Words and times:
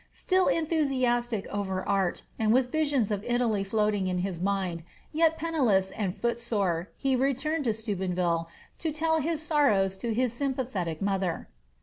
Still 0.13 0.47
enthusiastic 0.47 1.45
over 1.49 1.87
art, 1.87 2.23
and 2.39 2.51
with 2.51 2.71
visions 2.71 3.11
of 3.11 3.23
Italy 3.23 3.63
floating 3.63 4.07
in 4.07 4.17
his 4.17 4.39
mind, 4.39 4.81
yet 5.13 5.37
penniless 5.37 5.91
and 5.91 6.17
footsore, 6.17 6.89
he 6.97 7.15
returned 7.15 7.65
to 7.65 7.73
Steubenville 7.75 8.49
to 8.79 8.91
tell 8.91 9.19
his 9.19 9.43
sorrows 9.43 9.97
to 9.97 10.11
his 10.11 10.33
sympathetic 10.33 11.03
mother. 11.03 11.49